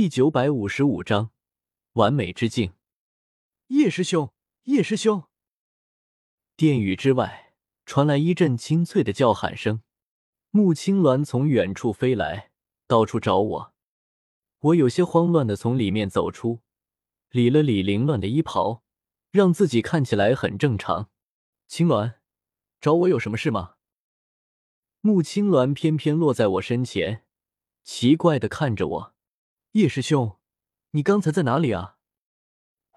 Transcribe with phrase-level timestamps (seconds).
[0.00, 1.30] 第九百五十五章
[1.92, 2.72] 完美之境。
[3.66, 5.24] 叶师兄，叶师兄！
[6.56, 7.52] 殿宇之外
[7.84, 9.82] 传来一阵清脆的叫喊声。
[10.52, 12.50] 穆青鸾从远处飞来，
[12.86, 13.74] 到处找我。
[14.60, 16.60] 我有些慌乱的从里面走出，
[17.28, 18.82] 理了理凌乱的衣袍，
[19.30, 21.10] 让自己看起来很正常。
[21.66, 22.14] 青鸾，
[22.80, 23.74] 找我有什么事吗？
[25.02, 27.26] 穆青鸾偏偏落在我身前，
[27.84, 29.14] 奇怪的看着我。
[29.72, 30.36] 叶师兄，
[30.90, 31.96] 你刚才在哪里啊？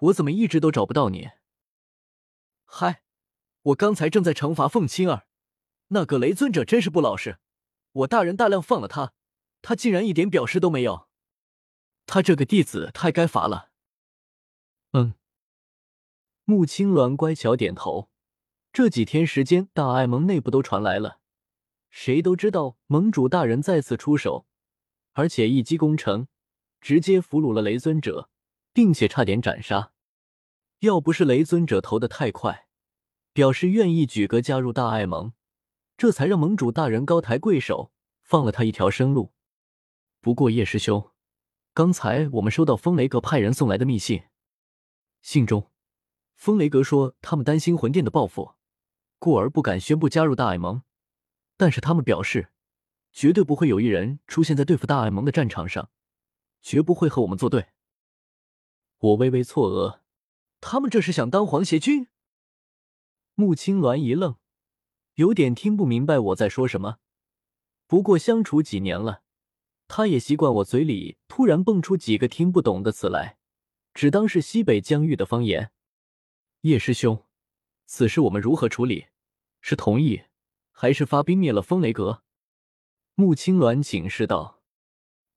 [0.00, 1.30] 我怎么一直都找不到你？
[2.64, 3.04] 嗨，
[3.62, 5.28] 我刚才正在惩罚凤青儿，
[5.88, 7.38] 那个雷尊者真是不老实，
[7.92, 9.12] 我大人大量放了他，
[9.62, 11.08] 他竟然一点表示都没有，
[12.06, 13.70] 他这个弟子太该罚了。
[14.94, 15.14] 嗯，
[16.44, 18.10] 穆青鸾乖巧点头。
[18.72, 21.20] 这几天时间，大爱盟内部都传来了，
[21.88, 24.48] 谁都知道盟主大人再次出手，
[25.12, 26.26] 而且一击攻城。
[26.84, 28.28] 直接俘虏了雷尊者，
[28.74, 29.92] 并且差点斩杀。
[30.80, 32.66] 要不是雷尊者投的太快，
[33.32, 35.32] 表示愿意举格加入大爱盟，
[35.96, 37.90] 这才让盟主大人高抬贵手，
[38.22, 39.32] 放了他一条生路。
[40.20, 41.10] 不过叶师兄，
[41.72, 44.24] 刚才我们收到风雷阁派人送来的密信，
[45.22, 45.70] 信中，
[46.36, 48.56] 风雷阁说他们担心魂殿的报复，
[49.18, 50.82] 故而不敢宣布加入大爱盟，
[51.56, 52.50] 但是他们表示，
[53.10, 55.88] 绝对不会有一人出现在对付大爱盟的战场上。
[56.64, 57.66] 绝不会和我们作对。
[58.98, 60.00] 我微微错愕，
[60.62, 62.08] 他们这是想当皇协军？
[63.34, 64.36] 穆青鸾一愣，
[65.16, 66.98] 有点听不明白我在说什么。
[67.86, 69.22] 不过相处几年了，
[69.86, 73.36] 他也习惯我嘴里突然蹦出几个听不懂的词来，
[73.92, 75.70] 只当是西北疆域的方言。
[76.62, 77.26] 叶师兄，
[77.84, 79.08] 此事我们如何处理？
[79.60, 80.22] 是同意，
[80.72, 82.22] 还是发兵灭了风雷阁？
[83.16, 84.62] 穆青鸾请示道。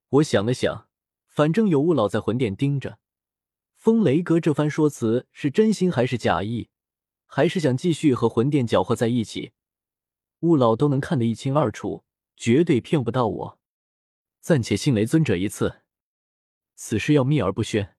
[0.08, 0.87] 我想了想。
[1.38, 2.98] 反正有雾老在魂殿盯着，
[3.76, 6.68] 风雷阁这番说辞是真心还是假意，
[7.26, 9.52] 还是想继续和魂殿搅和在一起？
[10.40, 12.02] 雾老都能看得一清二楚，
[12.34, 13.60] 绝对骗不到我。
[14.40, 15.82] 暂且信雷尊者一次，
[16.74, 17.94] 此事要秘而不宣。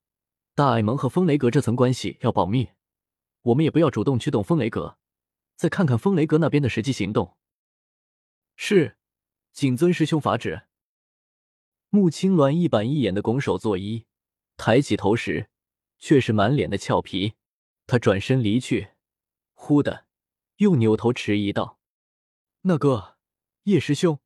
[0.53, 2.71] 大爱盟和风雷阁这层关系要保密，
[3.43, 4.97] 我们也不要主动驱动风雷阁，
[5.55, 7.37] 再看看风雷阁那边的实际行动。
[8.57, 8.97] 是，
[9.53, 10.63] 谨遵师兄法旨。
[11.91, 14.05] 穆青鸾一板一眼的拱手作揖，
[14.57, 15.49] 抬起头时，
[15.97, 17.33] 却是满脸的俏皮。
[17.87, 18.89] 他转身离去，
[19.53, 20.05] 忽的
[20.57, 21.79] 又扭头迟疑道
[22.61, 23.17] ：“那个
[23.63, 24.19] 叶师兄，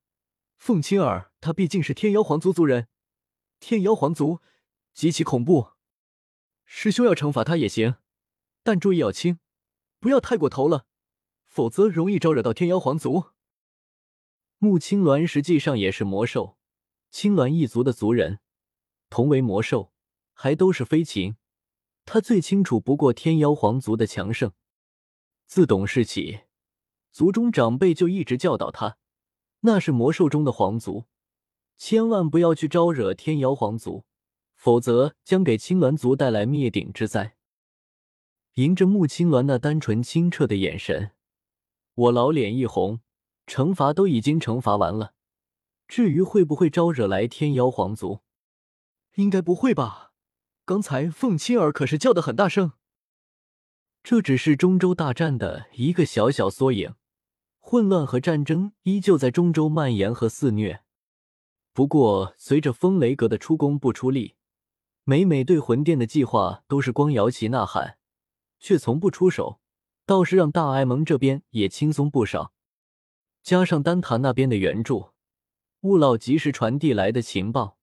[0.57, 2.89] 凤青儿她毕竟是天妖皇族族人，
[3.61, 4.41] 天妖皇族
[4.93, 5.71] 极其恐怖。
[6.65, 7.95] 师兄要惩罚他也行，
[8.61, 9.39] 但注意要轻，
[10.01, 10.85] 不要太过头了，
[11.45, 13.31] 否则容易招惹到天妖皇族。”
[14.59, 16.57] 穆青鸾实际上也是魔兽。
[17.13, 18.39] 青鸾一族的族人，
[19.11, 19.93] 同为魔兽，
[20.33, 21.35] 还都是飞禽。
[22.05, 24.51] 他最清楚不过天妖皇族的强盛。
[25.45, 26.39] 自懂事起，
[27.11, 28.97] 族中长辈就一直教导他，
[29.59, 31.05] 那是魔兽中的皇族，
[31.77, 34.05] 千万不要去招惹天妖皇族，
[34.55, 37.35] 否则将给青鸾族带来灭顶之灾。
[38.55, 41.11] 迎着穆青鸾那单纯清澈的眼神，
[41.93, 43.01] 我老脸一红。
[43.45, 45.13] 惩罚都已经惩罚完了。
[45.95, 48.21] 至于会不会招惹来天妖皇族，
[49.13, 50.11] 应该不会吧？
[50.65, 52.71] 刚才凤青儿可是叫的很大声。
[54.01, 56.95] 这只是中州大战的一个小小缩影，
[57.59, 60.81] 混乱和战争依旧在中州蔓延和肆虐。
[61.73, 64.33] 不过，随着风雷阁的出工不出力，
[65.03, 67.99] 每每对魂殿的计划都是光摇旗呐喊，
[68.59, 69.59] 却从不出手，
[70.07, 72.51] 倒是让大艾蒙这边也轻松不少。
[73.43, 75.12] 加上丹塔那边的援助。
[75.83, 77.77] 雾老及时传递来的情报，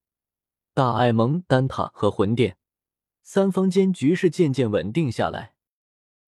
[0.72, 2.56] 大艾蒙、丹塔和魂殿
[3.22, 5.52] 三方间局势渐渐稳定下来。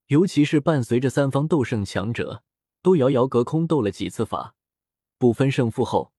[0.08, 2.44] 尤其是伴随着三方斗圣强者
[2.82, 4.54] 都遥遥隔空斗了几次法，
[5.16, 6.12] 不分胜负后，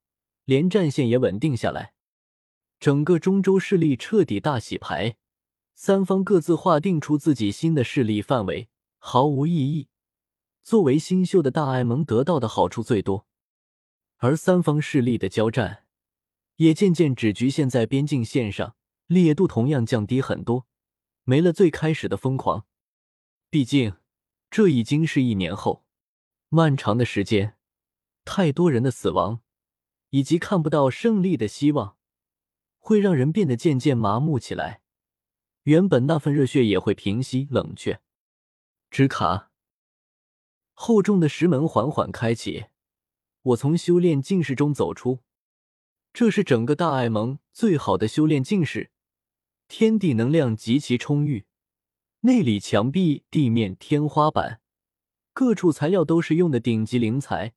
[0.46, 1.94] 连战线也稳定下来。
[2.80, 5.18] 整个中州势力彻底大洗牌，
[5.76, 9.88] 三方各自划定出自己新的势力范围，毫无意义。
[10.64, 13.28] 作为新秀的大艾蒙得到的好处最多。
[14.24, 15.84] 而三方势力的交战，
[16.56, 20.66] 也渐渐只局限在边境线上，烈度同样降低很多，
[21.26, 22.66] 没了最开始的疯狂。
[23.50, 23.98] 毕竟，
[24.50, 25.84] 这已经是一年后，
[26.48, 27.58] 漫长的时间，
[28.24, 29.42] 太多人的死亡，
[30.12, 31.98] 以及看不到胜利的希望，
[32.80, 34.84] 会让人变得渐渐麻木起来。
[35.64, 38.00] 原本那份热血也会平息冷却。
[38.90, 39.52] 吱卡，
[40.72, 42.68] 厚重的石门缓缓开启。
[43.44, 45.20] 我从修炼境室中走出，
[46.14, 48.92] 这是整个大爱盟最好的修炼境室，
[49.68, 51.46] 天地能量极其充裕，
[52.22, 54.62] 内里墙壁、地面、天花板
[55.34, 57.54] 各处材料都是用的顶级灵材，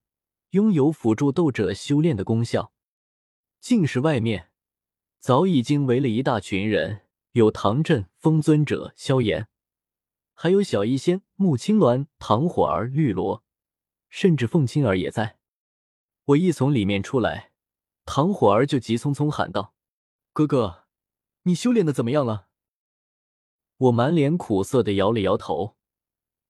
[0.50, 2.73] 拥有辅助斗者修炼的功效。
[3.61, 4.50] 净室外面
[5.21, 9.47] 早已经围了一大群人，有唐振、风尊者、萧炎，
[10.35, 13.44] 还有小医仙、穆青鸾、唐火儿、绿萝，
[14.09, 15.36] 甚至凤青儿也在。
[16.26, 17.52] 我一从里面出来，
[18.05, 19.75] 唐火儿就急匆匆喊道
[20.34, 20.87] ：“哥哥，
[21.43, 22.49] 你修炼的怎么样了？”
[23.78, 25.76] 我满脸苦涩的摇了摇头。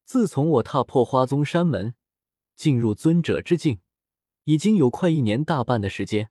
[0.06, 1.94] 自从我踏破花宗山门，
[2.54, 3.80] 进入尊者之境，
[4.44, 6.30] 已经有快一年大半的时间。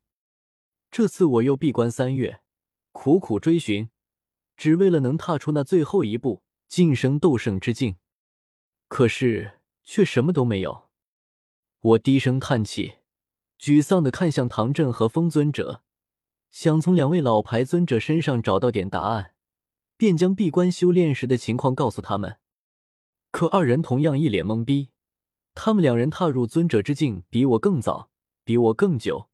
[0.89, 2.41] 这次我又闭关三月，
[2.94, 3.91] 苦苦追寻，
[4.57, 7.98] 只为了能踏出那最后一步，晋升斗圣之境。
[8.88, 10.89] 可是却什么都没有。
[11.81, 12.95] 我低声叹气，
[13.65, 15.81] 沮丧的看向唐振和风尊者，
[16.51, 19.33] 想从两位老牌尊者身上找到点答案，
[19.97, 22.38] 便将闭关修炼时的情况告诉他们。
[23.31, 24.91] 可二人同样一脸懵逼，
[25.56, 28.12] 他们两人踏入尊者之境比我更早，
[28.44, 29.31] 比我更久。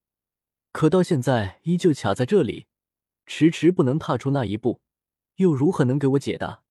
[0.72, 2.68] 可到现在依旧卡在这里，
[3.26, 4.80] 迟迟不能踏出那一步，
[5.36, 6.64] 又如何能给我解答？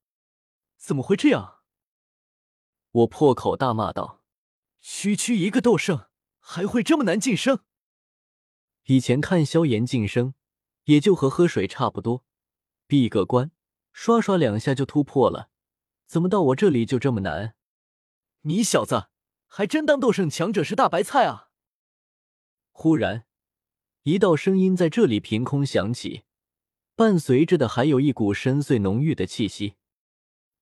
[0.78, 1.56] 怎么会这样？
[2.92, 4.22] 我破口大骂道
[4.80, 6.06] ：“区区一个斗圣，
[6.40, 7.60] 还会这么难晋升？
[8.86, 10.34] 以前看萧炎晋升，
[10.84, 12.24] 也就和喝水差不多，
[12.88, 13.52] 闭个关，
[13.92, 15.50] 刷刷两下就突破了，
[16.06, 17.54] 怎么到我这里就这么难？
[18.42, 19.08] 你小子
[19.46, 21.50] 还真当斗圣强者是大白菜啊！”
[22.72, 23.26] 忽然。
[24.04, 26.22] 一道声音在这里凭空响起，
[26.96, 29.74] 伴随着的还有一股深邃浓郁的气息。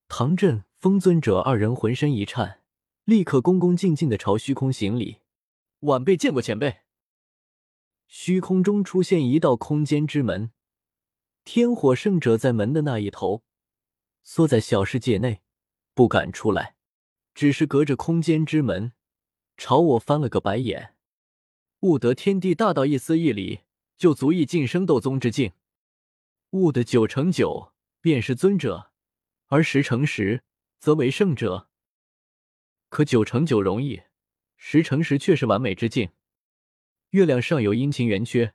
[0.09, 2.63] 唐振、风尊者二人浑身一颤，
[3.05, 5.19] 立刻恭恭敬敬的朝虚空行礼
[5.81, 6.81] ：“晚辈见过前辈。”
[8.09, 10.51] 虚空中出现一道空间之门，
[11.45, 13.43] 天火圣者在门的那一头，
[14.23, 15.43] 缩在小世界内，
[15.93, 16.77] 不敢出来，
[17.35, 18.93] 只是隔着空间之门，
[19.59, 20.95] 朝我翻了个白眼。
[21.81, 23.61] 悟得天地大道一丝一理，
[23.97, 25.53] 就足以晋升斗宗之境；
[26.51, 28.91] 悟的九成九，便是尊者；
[29.47, 30.43] 而十成十，
[30.81, 31.69] 则为圣者。
[32.89, 34.03] 可九成九容易，
[34.61, 36.11] 十成十却是完美之境。
[37.11, 38.53] 月亮上有阴晴圆缺，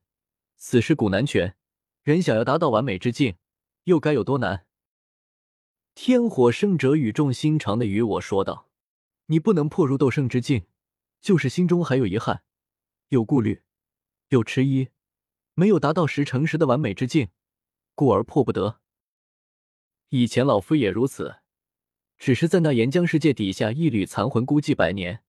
[0.58, 1.56] 此事古难全。
[2.04, 3.38] 人想要达到完美之境，
[3.86, 4.68] 又该有多难？
[5.96, 8.70] 天火圣者语重心长的与我说道
[9.28, 10.66] ：“你不能破入斗圣之境，
[11.22, 12.44] 就是心中还有遗憾。”
[13.10, 13.64] 有顾虑，
[14.30, 14.90] 有迟疑，
[15.54, 17.30] 没有达到十成十的完美之境，
[17.96, 18.82] 故而破不得。
[20.10, 21.38] 以前老夫也如此，
[22.18, 25.23] 只是在那岩浆世界底下一缕残魂孤寂百年，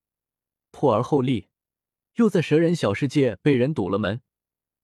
[0.75, 1.47] 破而后立，
[2.15, 4.21] 又在蛇人小世界被人堵了门，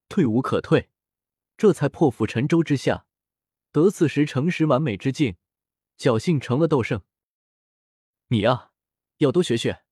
[0.07, 0.87] 退无可退，
[1.57, 3.05] 这才破釜沉舟之下，
[3.73, 5.35] 得此时诚实完美之境，
[5.97, 7.01] 侥幸成了斗圣。
[8.27, 8.71] 你啊，
[9.17, 9.83] 要多学学。